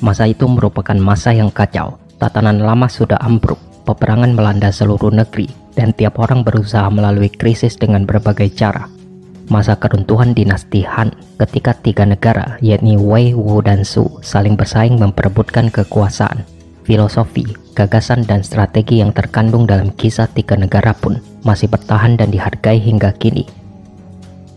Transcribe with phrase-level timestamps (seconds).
[0.00, 2.00] Masa itu merupakan masa yang kacau.
[2.16, 8.08] Tatanan lama sudah ambruk, peperangan melanda seluruh negeri, dan tiap orang berusaha melalui krisis dengan
[8.08, 8.88] berbagai cara.
[9.52, 15.68] Masa keruntuhan dinasti Han ketika tiga negara, yakni Wei, Wu, dan Su, saling bersaing memperebutkan
[15.68, 16.48] kekuasaan.
[16.86, 17.44] Filosofi,
[17.76, 23.12] gagasan, dan strategi yang terkandung dalam kisah tiga negara pun masih bertahan dan dihargai hingga
[23.18, 23.59] kini.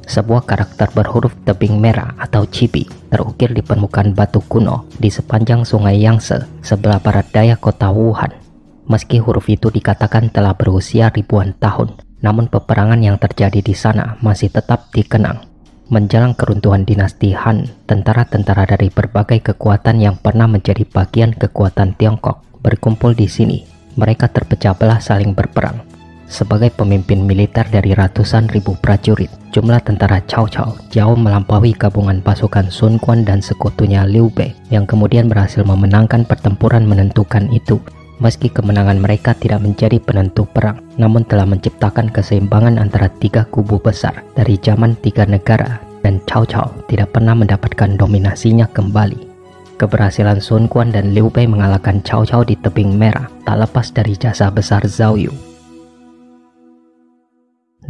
[0.04, 6.02] Sebuah karakter berhuruf tebing merah atau cibi terukir di permukaan batu kuno di sepanjang sungai
[6.02, 8.36] Yangtze sebelah barat daya kota Wuhan.
[8.84, 14.52] Meski huruf itu dikatakan telah berusia ribuan tahun, namun peperangan yang terjadi di sana masih
[14.52, 15.48] tetap dikenang.
[15.88, 23.16] Menjelang keruntuhan dinasti Han, tentara-tentara dari berbagai kekuatan yang pernah menjadi bagian kekuatan Tiongkok berkumpul
[23.16, 23.64] di sini.
[23.94, 25.86] Mereka terpecah belah saling berperang,
[26.34, 32.74] sebagai pemimpin militer dari ratusan ribu prajurit, jumlah tentara Cao Cao jauh melampaui gabungan pasukan
[32.74, 37.78] Sun Quan dan sekutunya Liu Bei yang kemudian berhasil memenangkan pertempuran menentukan itu.
[38.18, 44.26] Meski kemenangan mereka tidak menjadi penentu perang, namun telah menciptakan keseimbangan antara tiga kubu besar
[44.34, 49.30] dari zaman tiga negara dan Cao Cao tidak pernah mendapatkan dominasinya kembali.
[49.78, 54.14] Keberhasilan Sun Quan dan Liu Bei mengalahkan Cao Cao di tebing merah tak lepas dari
[54.14, 55.53] jasa besar Zhao Yu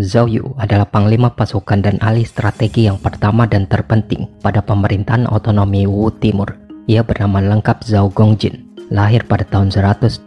[0.01, 5.85] Zhao Yu adalah panglima pasukan dan ahli strategi yang pertama dan terpenting pada pemerintahan otonomi
[5.85, 6.49] Wu Timur.
[6.89, 10.25] Ia bernama lengkap Zhao Gongjin, lahir pada tahun 175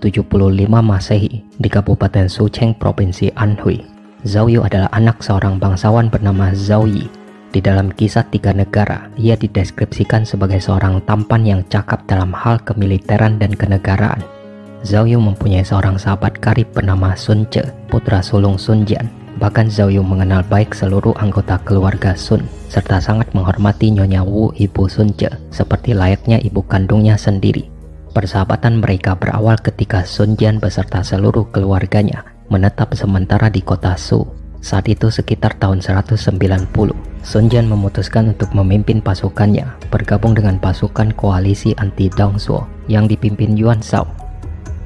[0.70, 3.82] Masehi di Kabupaten Sucheng, Provinsi Anhui.
[4.22, 7.10] Zhao Yu adalah anak seorang bangsawan bernama Zhao Yi.
[7.50, 13.42] Di dalam kisah tiga negara, ia dideskripsikan sebagai seorang tampan yang cakap dalam hal kemiliteran
[13.42, 14.22] dan kenegaraan.
[14.86, 19.92] Zhao Yu mempunyai seorang sahabat karib bernama Sun Ce, putra sulung Sun Jian, Bahkan Zhao
[19.92, 25.28] Yu mengenal baik seluruh anggota keluarga Sun, serta sangat menghormati Nyonya Wu ibu Sun Ce,
[25.52, 27.68] seperti layaknya ibu kandungnya sendiri.
[28.16, 34.24] Persahabatan mereka berawal ketika Sun Jian beserta seluruh keluarganya menetap sementara di kota Su.
[34.64, 36.32] Saat itu sekitar tahun 190,
[37.20, 43.52] Sun Jian memutuskan untuk memimpin pasukannya bergabung dengan pasukan koalisi anti Dong Suo yang dipimpin
[43.52, 44.08] Yuan Shao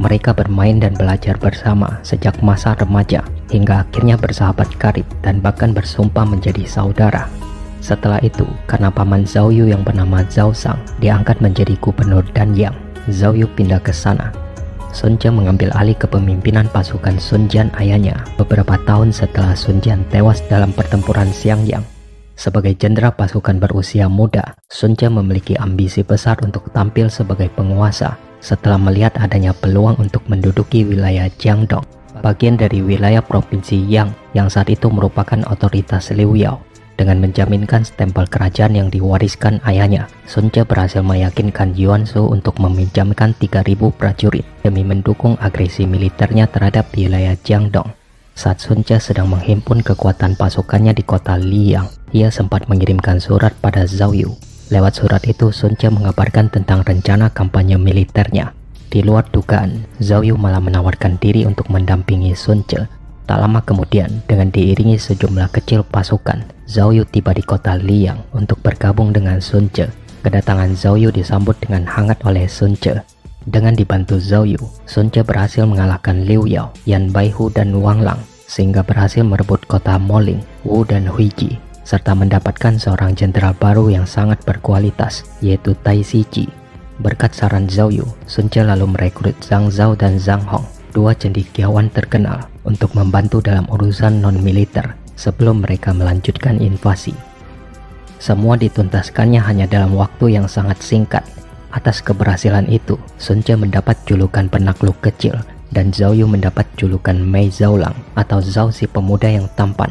[0.01, 6.25] mereka bermain dan belajar bersama sejak masa remaja hingga akhirnya bersahabat karib dan bahkan bersumpah
[6.25, 7.27] menjadi saudara.
[7.83, 12.77] Setelah itu, karena paman Zhao Yu yang bernama Zhao Sang diangkat menjadi gubernur Danyang,
[13.11, 14.31] Zhao Yu pindah ke sana.
[14.91, 20.43] Sun Jian mengambil alih kepemimpinan pasukan Sun Jian ayahnya beberapa tahun setelah Sun Jian tewas
[20.51, 21.87] dalam pertempuran Xiangyang.
[22.35, 28.81] Sebagai jenderal pasukan berusia muda, Sun Jian memiliki ambisi besar untuk tampil sebagai penguasa setelah
[28.81, 31.85] melihat adanya peluang untuk menduduki wilayah Jiangdong,
[32.19, 36.59] bagian dari wilayah provinsi Yang yang saat itu merupakan otoritas Liu Yao.
[36.99, 43.33] Dengan menjaminkan stempel kerajaan yang diwariskan ayahnya, Sun Ce berhasil meyakinkan Yuan Shu untuk meminjamkan
[43.33, 47.89] 3.000 prajurit demi mendukung agresi militernya terhadap wilayah Jiangdong.
[48.37, 53.89] Saat Sun Ce sedang menghimpun kekuatan pasukannya di kota Liang, ia sempat mengirimkan surat pada
[53.89, 54.37] Zhao Yu
[54.71, 58.55] Lewat surat itu, Sun Ce mengabarkan tentang rencana kampanye militernya.
[58.91, 62.91] Di luar dugaan, Zhao Yu malah menawarkan diri untuk mendampingi Sun Ce.
[63.23, 68.59] Tak lama kemudian, dengan diiringi sejumlah kecil pasukan, Zhao Yu tiba di kota Liang untuk
[68.67, 69.87] bergabung dengan Sun Ce.
[70.27, 72.99] Kedatangan Zhao Yu disambut dengan hangat oleh Sun Ce.
[73.47, 74.59] Dengan dibantu Zhao Yu,
[74.91, 78.19] Sun Ce berhasil mengalahkan Liu Yao, Yan Baihu, dan Wang Lang,
[78.51, 84.43] sehingga berhasil merebut kota Moling, Wu, dan Huiji serta mendapatkan seorang jenderal baru yang sangat
[84.47, 86.60] berkualitas, yaitu Tai Siji.
[87.01, 91.89] Berkat saran Zhao Yu, Sun Ce lalu merekrut Zhang Zhao dan Zhang Hong, dua cendekiawan
[91.89, 97.17] terkenal, untuk membantu dalam urusan non-militer sebelum mereka melanjutkan invasi.
[98.21, 101.25] Semua dituntaskannya hanya dalam waktu yang sangat singkat.
[101.73, 105.41] Atas keberhasilan itu, Sun Ce mendapat julukan penakluk kecil
[105.73, 109.89] dan Zhao Yu mendapat julukan Mei Zhaolang atau Zhao si pemuda yang tampan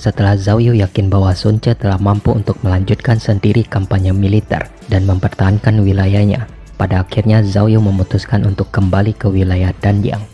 [0.00, 5.84] setelah Zhao yakin bahwa Sun Ce telah mampu untuk melanjutkan sendiri kampanye militer dan mempertahankan
[5.84, 6.48] wilayahnya,
[6.80, 10.24] pada akhirnya Zhao memutuskan untuk kembali ke wilayah Danyang.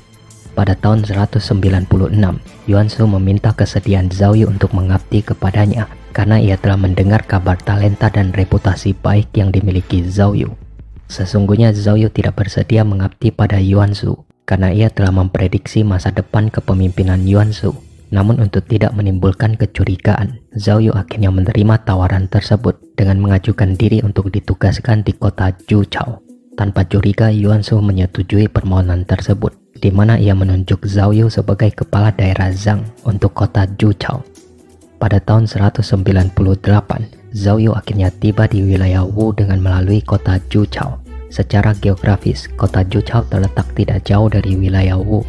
[0.55, 1.91] Pada tahun 196,
[2.71, 8.31] Yuan Shu meminta kesediaan Zhao untuk mengabdi kepadanya karena ia telah mendengar kabar talenta dan
[8.31, 10.55] reputasi baik yang dimiliki Zhao.
[11.11, 14.15] Sesungguhnya Zhao tidak bersedia mengabdi pada Yuan Shu
[14.47, 20.79] karena ia telah memprediksi masa depan kepemimpinan Yuan Shu namun untuk tidak menimbulkan kecurigaan, Zhao
[20.79, 26.23] Yu akhirnya menerima tawaran tersebut dengan mengajukan diri untuk ditugaskan di kota Zhuchao.
[26.57, 32.15] Tanpa curiga, Yuan Shu menyetujui permohonan tersebut, di mana ia menunjuk Zhao Yu sebagai kepala
[32.15, 34.25] daerah Zhang untuk kota Zhuchao.
[34.97, 36.33] Pada tahun 198,
[37.37, 41.05] Zhao Yu akhirnya tiba di wilayah Wu dengan melalui kota Zhuchao.
[41.29, 45.21] Secara geografis, kota Juchao terletak tidak jauh dari wilayah Wu.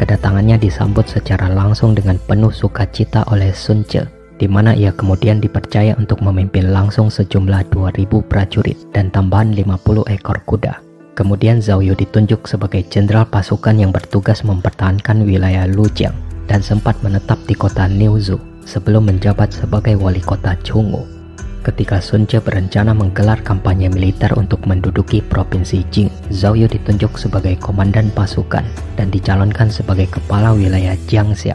[0.00, 4.08] Kedatangannya disambut secara langsung dengan penuh sukacita oleh Sun Ce,
[4.40, 10.40] di mana ia kemudian dipercaya untuk memimpin langsung sejumlah 2000 prajurit dan tambahan 50 ekor
[10.48, 10.82] kuda.
[11.12, 16.16] Kemudian Zhao ditunjuk sebagai jenderal pasukan yang bertugas mempertahankan wilayah Lujiang
[16.48, 21.21] dan sempat menetap di kota Niuzhu sebelum menjabat sebagai wali kota Chungu.
[21.62, 27.54] Ketika Sun Ce berencana menggelar kampanye militer untuk menduduki Provinsi Jing, Zhao Yu ditunjuk sebagai
[27.62, 28.66] komandan pasukan
[28.98, 31.54] dan dicalonkan sebagai kepala wilayah Jiangxia.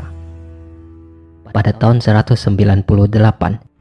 [1.51, 2.87] Pada tahun 198,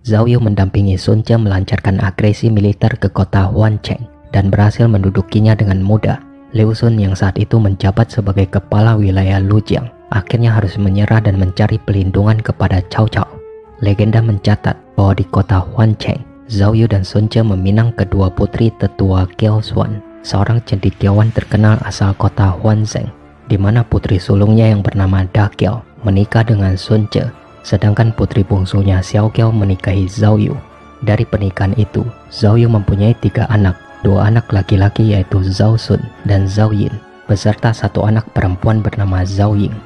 [0.02, 5.78] Zhao Yu mendampingi Sun Ce melancarkan agresi militer ke kota Huancheng dan berhasil mendudukinya dengan
[5.78, 6.18] mudah.
[6.50, 11.78] Liu Sun yang saat itu menjabat sebagai kepala wilayah Lujiang akhirnya harus menyerah dan mencari
[11.82, 13.30] pelindungan kepada Cao Cao.
[13.78, 19.28] Legenda mencatat bahwa di kota Huancheng, Zhao Yu dan Sun Ce meminang kedua putri tetua
[19.36, 23.06] Kiao Xuan, seorang cendekiawan terkenal asal kota Huanzheng,
[23.46, 27.28] di mana putri sulungnya yang bernama Da Kiao menikah dengan Sun Ce,
[27.62, 30.56] sedangkan putri bungsunya Xiao Kiao menikahi Zhao Yu.
[31.04, 32.02] Dari pernikahan itu,
[32.32, 36.94] Zhao Yu mempunyai tiga anak, dua anak laki-laki yaitu Zhao Sun dan Zhao Yin,
[37.28, 39.76] beserta satu anak perempuan bernama Zhao Ying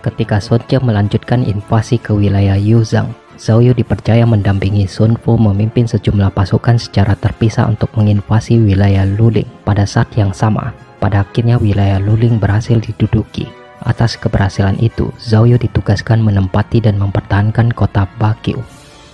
[0.00, 3.12] ketika Sun melanjutkan invasi ke wilayah Yuzhang.
[3.40, 9.48] Zhao Yu dipercaya mendampingi Sun Fu memimpin sejumlah pasukan secara terpisah untuk menginvasi wilayah Luling.
[9.64, 13.48] Pada saat yang sama, pada akhirnya wilayah Luling berhasil diduduki.
[13.80, 18.60] Atas keberhasilan itu, Zhao Yu ditugaskan menempati dan mempertahankan kota Bakiu.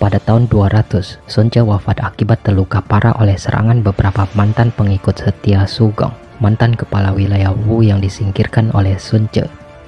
[0.02, 5.70] Pada tahun 200, Sun Ce wafat akibat terluka parah oleh serangan beberapa mantan pengikut setia
[5.70, 6.10] Sugong,
[6.42, 9.46] mantan kepala wilayah Wu yang disingkirkan oleh Sun Ce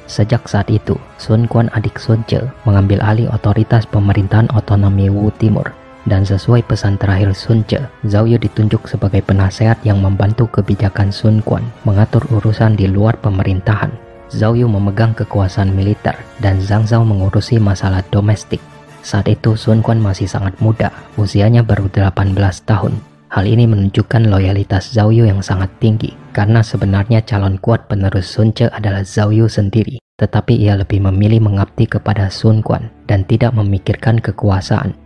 [0.09, 5.69] Sejak saat itu, Sun Quan adik Sun Ce mengambil alih otoritas pemerintahan otonomi Wu Timur.
[6.09, 7.77] Dan sesuai pesan terakhir Sun Ce,
[8.09, 13.93] Zhao Yu ditunjuk sebagai penasehat yang membantu kebijakan Sun Quan mengatur urusan di luar pemerintahan.
[14.33, 18.65] Zhao Yu memegang kekuasaan militer dan Zhang Zhao mengurusi masalah domestik.
[19.05, 20.89] Saat itu Sun Quan masih sangat muda,
[21.21, 22.33] usianya baru 18
[22.65, 23.08] tahun.
[23.29, 28.57] Hal ini menunjukkan loyalitas Zhao Yu yang sangat tinggi, karena sebenarnya calon kuat penerus Sun
[28.57, 33.53] Ce adalah Zhao Yu sendiri, tetapi ia lebih memilih mengabdi kepada Sun Quan dan tidak
[33.53, 34.97] memikirkan kekuasaan.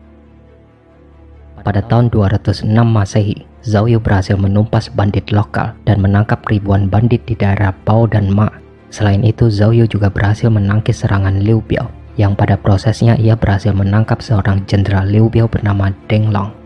[1.66, 7.34] Pada tahun 206 Masehi, Zhao Yu berhasil menumpas bandit lokal dan menangkap ribuan bandit di
[7.34, 8.46] daerah Pao dan Ma.
[8.94, 13.74] Selain itu, Zhao Yu juga berhasil menangkis serangan Liu Biao, yang pada prosesnya ia berhasil
[13.74, 16.61] menangkap seorang jenderal Liu Biao bernama Deng Long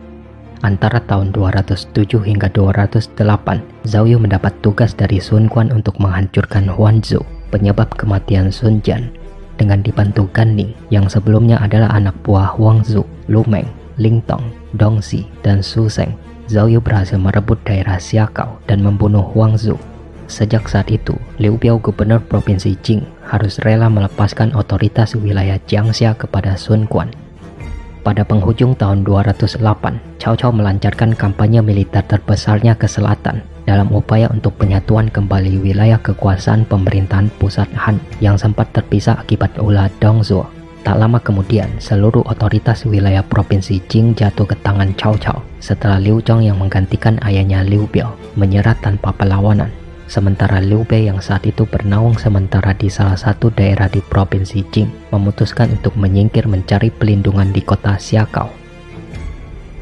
[0.66, 3.14] antara tahun 207 hingga 208,
[3.86, 7.22] Zhao Yu mendapat tugas dari Sun Quan untuk menghancurkan Huanzhou,
[7.54, 9.14] penyebab kematian Sun Jian,
[9.54, 14.42] dengan dibantu Gan Ning yang sebelumnya adalah anak buah Huang Zu, Lu Meng, Ling Tong,
[14.74, 16.18] Dong Xi, dan Su Seng.
[16.50, 19.78] Zhao Yu berhasil merebut daerah Xiakao dan membunuh Huang Zu.
[20.26, 26.58] Sejak saat itu, Liu Biao gubernur provinsi Jing harus rela melepaskan otoritas wilayah Jiangxia kepada
[26.58, 27.14] Sun Quan
[28.06, 29.58] pada penghujung tahun 208,
[30.22, 36.70] Cao Cao melancarkan kampanye militer terbesarnya ke selatan dalam upaya untuk penyatuan kembali wilayah kekuasaan
[36.70, 40.46] pemerintahan pusat Han yang sempat terpisah akibat ulah Dongzhuo.
[40.86, 46.22] Tak lama kemudian, seluruh otoritas wilayah provinsi Jing jatuh ke tangan Cao Cao setelah Liu
[46.22, 49.66] Zhong yang menggantikan ayahnya Liu Biao menyerah tanpa perlawanan
[50.06, 54.86] Sementara Liu Bei yang saat itu bernaung sementara di salah satu daerah di provinsi Jing
[55.10, 58.46] memutuskan untuk menyingkir mencari pelindungan di kota Xiakao.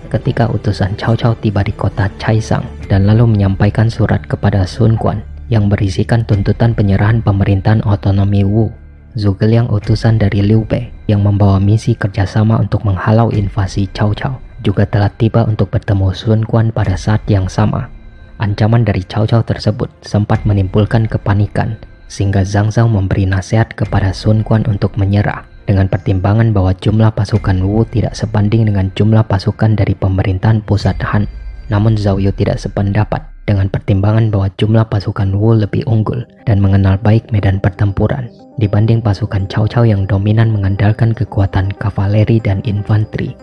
[0.08, 5.20] Ketika utusan Cao Cao tiba di kota Chaisang dan lalu menyampaikan surat kepada Sun Quan
[5.52, 8.72] yang berisikan tuntutan penyerahan pemerintahan otonomi Wu,
[9.20, 14.40] Zhuge Liang utusan dari Liu Bei yang membawa misi kerjasama untuk menghalau invasi Cao Cao
[14.64, 17.93] juga telah tiba untuk bertemu Sun Quan pada saat yang sama
[18.42, 21.78] Ancaman dari Cao Cao tersebut sempat menimbulkan kepanikan,
[22.10, 27.62] sehingga Zhang Zhao memberi nasihat kepada Sun Quan untuk menyerah dengan pertimbangan bahwa jumlah pasukan
[27.64, 31.30] Wu tidak sebanding dengan jumlah pasukan dari pemerintahan pusat Han.
[31.72, 37.00] Namun Zhao Yu tidak sependapat dengan pertimbangan bahwa jumlah pasukan Wu lebih unggul dan mengenal
[37.00, 43.34] baik medan pertempuran dibanding pasukan Cao Cao yang dominan mengandalkan kekuatan kavaleri dan infanteri.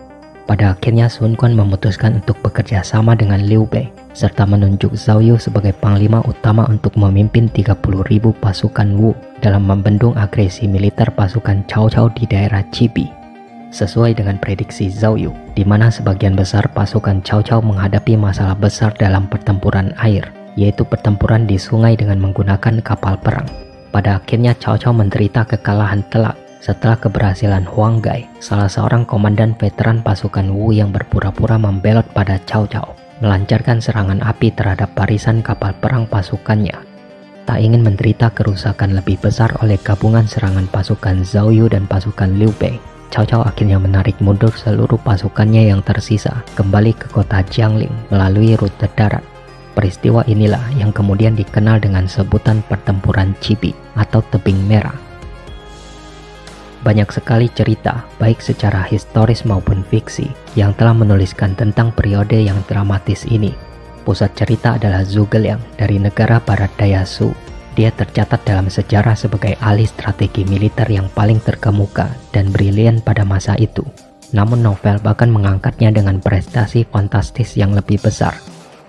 [0.42, 5.40] Pada akhirnya Sun Quan memutuskan untuk bekerja sama dengan Liu Bei serta menunjuk Zhao Yu
[5.40, 7.78] sebagai panglima utama untuk memimpin 30.000
[8.42, 13.08] pasukan Wu dalam membendung agresi militer pasukan Cao Cao di daerah Chibi.
[13.72, 18.92] Sesuai dengan prediksi Zhao Yu, di mana sebagian besar pasukan Cao Cao menghadapi masalah besar
[19.00, 20.28] dalam pertempuran air,
[20.60, 23.48] yaitu pertempuran di sungai dengan menggunakan kapal perang.
[23.88, 29.98] Pada akhirnya Cao Cao menderita kekalahan telak setelah keberhasilan Huang Gai, salah seorang komandan veteran
[29.98, 36.06] pasukan Wu yang berpura-pura membelot pada Cao Cao, melancarkan serangan api terhadap barisan kapal perang
[36.06, 36.78] pasukannya.
[37.42, 42.54] Tak ingin menderita kerusakan lebih besar oleh gabungan serangan pasukan Zhao Yu dan pasukan Liu
[42.54, 42.78] Bei,
[43.10, 48.86] Cao Cao akhirnya menarik mundur seluruh pasukannya yang tersisa kembali ke kota Jiangling melalui rute
[48.94, 49.26] darat.
[49.74, 55.11] Peristiwa inilah yang kemudian dikenal dengan sebutan pertempuran Cibi atau tebing merah.
[56.82, 60.26] Banyak sekali cerita, baik secara historis maupun fiksi,
[60.58, 63.54] yang telah menuliskan tentang periode yang dramatis ini.
[64.02, 65.38] Pusat cerita adalah Zhuge
[65.78, 67.30] dari negara barat daya Su.
[67.78, 73.54] Dia tercatat dalam sejarah sebagai ahli strategi militer yang paling terkemuka dan brilian pada masa
[73.62, 73.86] itu.
[74.34, 78.34] Namun novel bahkan mengangkatnya dengan prestasi fantastis yang lebih besar,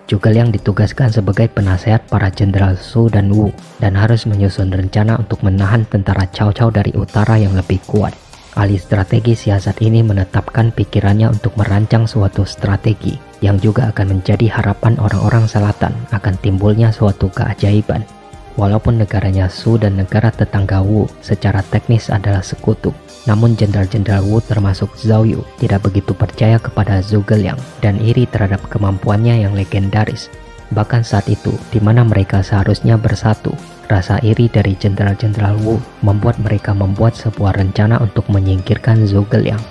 [0.05, 5.41] juga yang ditugaskan sebagai penasehat para jenderal Su dan Wu dan harus menyusun rencana untuk
[5.41, 8.13] menahan tentara Cao Cao dari utara yang lebih kuat.
[8.53, 14.93] Ahli strategi siasat ini menetapkan pikirannya untuk merancang suatu strategi yang juga akan menjadi harapan
[15.01, 18.05] orang-orang selatan akan timbulnya suatu keajaiban.
[18.53, 22.93] Walaupun negaranya Su dan negara tetangga Wu secara teknis adalah sekutu,
[23.25, 28.61] namun jenderal-jenderal Wu termasuk Zhao Yu tidak begitu percaya kepada Zhuge Liang dan iri terhadap
[28.69, 30.29] kemampuannya yang legendaris.
[30.69, 33.53] Bahkan saat itu, di mana mereka seharusnya bersatu,
[33.89, 39.61] rasa iri dari jenderal-jenderal Wu membuat mereka membuat sebuah rencana untuk menyingkirkan Zhuge Liang.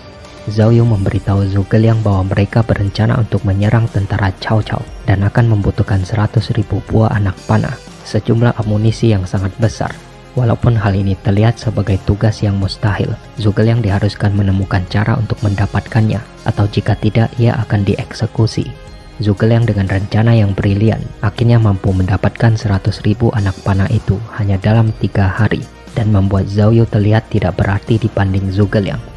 [0.50, 5.54] Zhao Yu memberitahu Zhuge Liang bahwa mereka berencana untuk menyerang tentara Cao Cao dan akan
[5.54, 9.92] membutuhkan 100 ribu buah anak panah, sejumlah amunisi yang sangat besar
[10.32, 16.24] Walaupun hal ini terlihat sebagai tugas yang mustahil, Zhuge Liang diharuskan menemukan cara untuk mendapatkannya,
[16.48, 18.72] atau jika tidak, ia akan dieksekusi.
[19.20, 24.56] Zhuge Liang dengan rencana yang brilian, akhirnya mampu mendapatkan 100 ribu anak panah itu hanya
[24.56, 25.60] dalam tiga hari,
[25.92, 29.11] dan membuat Zhao Yu terlihat tidak berarti dibanding Zhuge Liang.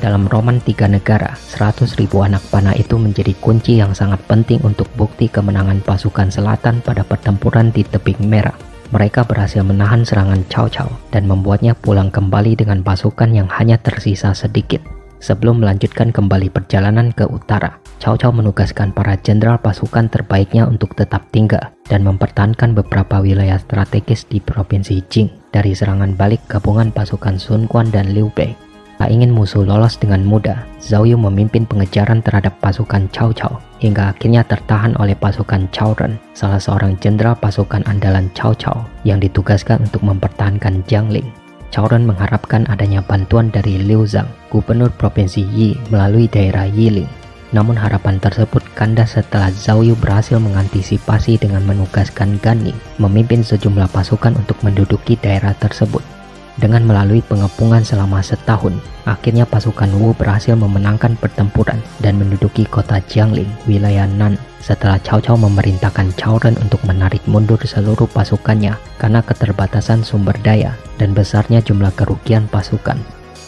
[0.00, 4.88] Dalam roman Tiga Negara, 100 ribu anak panah itu menjadi kunci yang sangat penting untuk
[4.96, 8.56] bukti kemenangan pasukan selatan pada pertempuran di tebing merah
[8.90, 14.34] mereka berhasil menahan serangan Cao Cao dan membuatnya pulang kembali dengan pasukan yang hanya tersisa
[14.34, 14.82] sedikit.
[15.20, 21.28] Sebelum melanjutkan kembali perjalanan ke utara, Cao Cao menugaskan para jenderal pasukan terbaiknya untuk tetap
[21.30, 27.68] tinggal dan mempertahankan beberapa wilayah strategis di Provinsi Jing dari serangan balik gabungan pasukan Sun
[27.68, 28.69] Quan dan Liu Bei.
[29.00, 34.12] Tak ingin musuh lolos dengan mudah, Zhao Yu memimpin pengejaran terhadap pasukan Cao Cao hingga
[34.12, 39.88] akhirnya tertahan oleh pasukan Cao Ren, salah seorang jenderal pasukan andalan Cao Cao yang ditugaskan
[39.88, 41.32] untuk mempertahankan Jiangling.
[41.72, 47.08] Cao Ren mengharapkan adanya bantuan dari Liu Zhang, gubernur provinsi Yi melalui daerah Yiling.
[47.56, 53.88] Namun harapan tersebut kandas setelah Zhao Yu berhasil mengantisipasi dengan menugaskan Gan Ning memimpin sejumlah
[53.96, 56.19] pasukan untuk menduduki daerah tersebut.
[56.58, 58.74] Dengan melalui pengepungan selama setahun,
[59.06, 65.38] akhirnya pasukan Wu berhasil memenangkan pertempuran dan menduduki kota Jiangling, wilayah Nan, setelah Cao Cao
[65.38, 71.94] memerintahkan Cao Ren untuk menarik mundur seluruh pasukannya karena keterbatasan sumber daya dan besarnya jumlah
[71.94, 72.98] kerugian pasukan.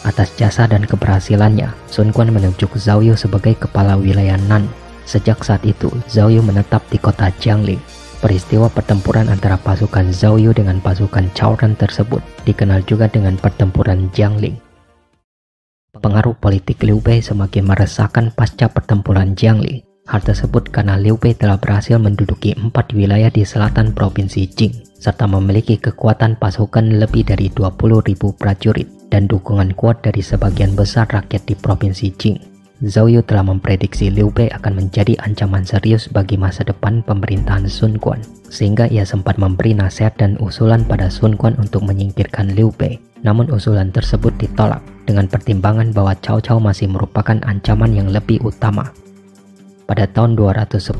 [0.03, 4.67] Atas jasa dan keberhasilannya, Sun Quan menunjuk Zhao Yu sebagai kepala wilayah Nan.
[5.03, 7.79] Sejak saat itu, Zhao Yu menetap di kota Jiangling
[8.23, 14.07] Peristiwa pertempuran antara pasukan Zhao Yu dengan pasukan Cao Ren tersebut dikenal juga dengan pertempuran
[14.15, 14.55] Jiangling.
[15.91, 19.83] Pengaruh politik Liu Bei semakin meresahkan pasca pertempuran Jiangling.
[20.07, 25.27] Hal tersebut karena Liu Bei telah berhasil menduduki empat wilayah di selatan provinsi Jing, serta
[25.27, 31.59] memiliki kekuatan pasukan lebih dari 20.000 prajurit dan dukungan kuat dari sebagian besar rakyat di
[31.59, 32.52] provinsi Jing.
[32.83, 37.95] Zhao Yu telah memprediksi Liu Bei akan menjadi ancaman serius bagi masa depan pemerintahan Sun
[37.95, 38.19] Quan,
[38.51, 42.99] sehingga ia sempat memberi nasihat dan usulan pada Sun Quan untuk menyingkirkan Liu Bei.
[43.23, 48.91] Namun usulan tersebut ditolak dengan pertimbangan bahwa Cao Cao masih merupakan ancaman yang lebih utama.
[49.87, 50.91] Pada tahun 210,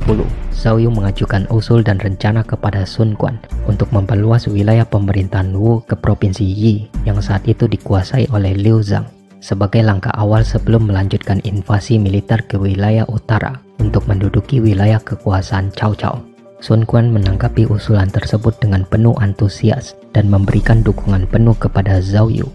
[0.55, 3.35] Zhao Yu mengajukan usul dan rencana kepada Sun Quan
[3.67, 9.03] untuk memperluas wilayah pemerintahan Wu ke provinsi Yi yang saat itu dikuasai oleh Liu Zhang
[9.43, 15.91] sebagai langkah awal sebelum melanjutkan invasi militer ke wilayah utara untuk menduduki wilayah kekuasaan Cao
[15.91, 16.23] Cao.
[16.63, 22.47] Sun Quan menanggapi usulan tersebut dengan penuh antusias dan memberikan dukungan penuh kepada Zhao Yu.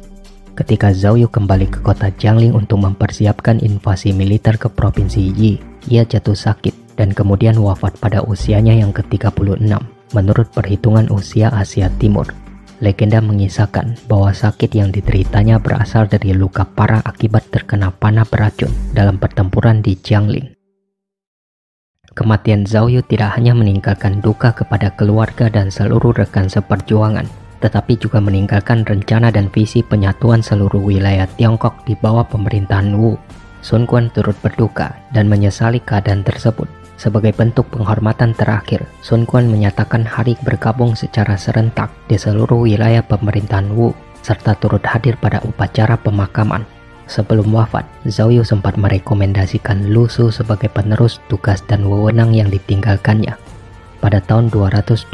[0.57, 5.61] Ketika Zhao Yu kembali ke kota Jiangling untuk mempersiapkan invasi militer ke provinsi Yi,
[5.93, 9.77] ia jatuh sakit dan kemudian wafat pada usianya yang ke-36
[10.17, 12.48] menurut perhitungan usia Asia Timur
[12.79, 19.19] Legenda mengisahkan bahwa sakit yang dideritanya berasal dari luka parah akibat terkena panah beracun dalam
[19.19, 20.55] pertempuran di Jiangling.
[22.15, 27.27] Kematian Zhao Yu tidak hanya meninggalkan duka kepada keluarga dan seluruh rekan seperjuangan,
[27.59, 33.19] tetapi juga meninggalkan rencana dan visi penyatuan seluruh wilayah Tiongkok di bawah pemerintahan Wu.
[33.59, 40.03] Sun Quan turut berduka dan menyesali keadaan tersebut Sebagai bentuk penghormatan terakhir, Sun Quan menyatakan
[40.03, 43.95] hari bergabung secara serentak di seluruh wilayah pemerintahan Wu
[44.27, 46.67] serta turut hadir pada upacara pemakaman.
[47.07, 53.39] Sebelum wafat, Zhao Yu sempat merekomendasikan Lu Su sebagai penerus tugas dan wewenang yang ditinggalkannya.
[54.03, 55.07] Pada tahun 229,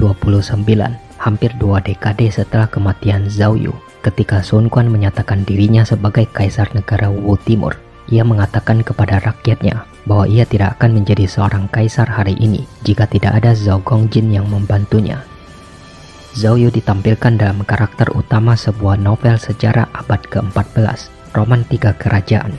[1.20, 7.12] hampir dua dekade setelah kematian Zhao Yu, ketika Sun Quan menyatakan dirinya sebagai kaisar negara
[7.12, 7.76] Wu Timur,
[8.12, 13.40] ia mengatakan kepada rakyatnya bahwa ia tidak akan menjadi seorang kaisar hari ini jika tidak
[13.40, 15.24] ada Zhao Gongjin yang membantunya.
[16.36, 22.52] Zhao Yu ditampilkan dalam karakter utama sebuah novel sejarah abad ke-14, Roman Tiga Kerajaan.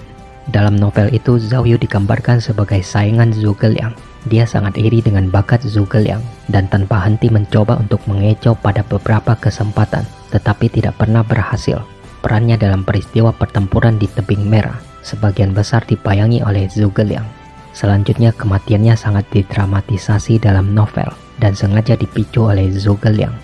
[0.49, 3.93] Dalam novel itu, Zhao Yu digambarkan sebagai saingan Zhuge Liang.
[4.25, 9.37] Dia sangat iri dengan bakat Zhuge Liang dan tanpa henti mencoba untuk mengecoh pada beberapa
[9.37, 11.83] kesempatan, tetapi tidak pernah berhasil.
[12.25, 17.29] Perannya dalam peristiwa pertempuran di Tebing Merah sebagian besar dibayangi oleh Zhuge Liang.
[17.77, 21.05] Selanjutnya kematiannya sangat didramatisasi dalam novel
[21.38, 23.38] dan sengaja dipicu oleh Zhuge Liang.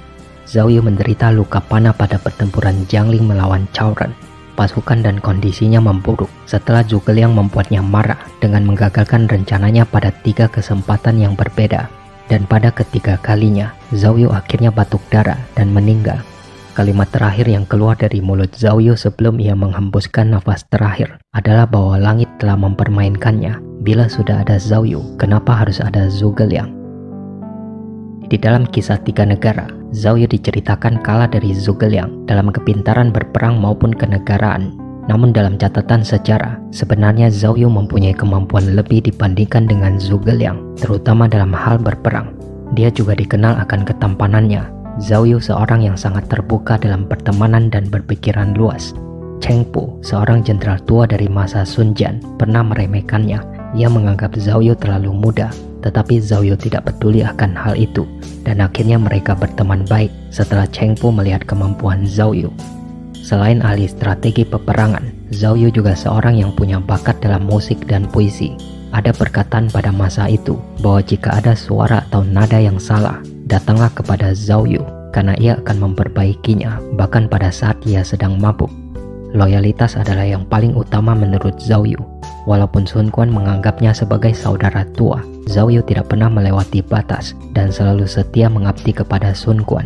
[0.50, 4.12] Zhao Yu menderita luka panah pada pertempuran Jiangling melawan Cao Ren.
[4.58, 11.22] Pasukan dan kondisinya memburuk setelah Zhuge Liang membuatnya marah dengan menggagalkan rencananya pada tiga kesempatan
[11.22, 11.88] yang berbeda.
[12.28, 16.24] Dan pada ketiga kalinya, Zhao Yu akhirnya batuk darah dan meninggal
[16.82, 21.94] Kalimat terakhir yang keluar dari mulut Zhao Yu sebelum ia menghembuskan nafas terakhir adalah bahwa
[22.02, 23.62] langit telah mempermainkannya.
[23.86, 26.74] Bila sudah ada Zhao Yu, kenapa harus ada Zhuge Liang?
[28.26, 33.62] Di dalam kisah tiga negara, Zhao Yu diceritakan kalah dari Zhuge Liang dalam kepintaran berperang
[33.62, 34.74] maupun kenegaraan.
[35.06, 41.30] Namun dalam catatan sejarah, sebenarnya Zhao Yu mempunyai kemampuan lebih dibandingkan dengan Zhuge Liang, terutama
[41.30, 42.34] dalam hal berperang.
[42.74, 48.52] Dia juga dikenal akan ketampanannya, Zhao Yu seorang yang sangat terbuka dalam pertemanan dan berpikiran
[48.60, 48.92] luas.
[49.40, 53.40] Cheng Pu, seorang jenderal tua dari masa Sun Jian, pernah meremehkannya.
[53.72, 55.48] Ia menganggap Zhao Yu terlalu muda,
[55.80, 58.04] tetapi Zhao Yu tidak peduli akan hal itu.
[58.44, 62.52] Dan akhirnya mereka berteman baik setelah Cheng Pu melihat kemampuan Zhao Yu.
[63.22, 68.60] Selain ahli strategi peperangan, Zhao Yu juga seorang yang punya bakat dalam musik dan puisi.
[68.92, 74.32] Ada perkataan pada masa itu bahwa jika ada suara atau nada yang salah, datanglah kepada
[74.32, 74.80] Zhao Yu
[75.12, 78.72] karena ia akan memperbaikinya bahkan pada saat ia sedang mabuk.
[79.36, 82.00] Loyalitas adalah yang paling utama menurut Zhao Yu.
[82.50, 88.08] Walaupun Sun Quan menganggapnya sebagai saudara tua, Zhao Yu tidak pernah melewati batas dan selalu
[88.10, 89.86] setia mengabdi kepada Sun Quan.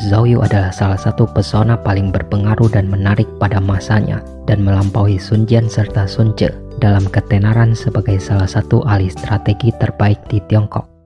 [0.00, 5.44] Zhao Yu adalah salah satu pesona paling berpengaruh dan menarik pada masanya dan melampaui Sun
[5.44, 6.48] Jian serta Sun Ce
[6.80, 10.99] dalam ketenaran sebagai salah satu ahli strategi terbaik di Tiongkok.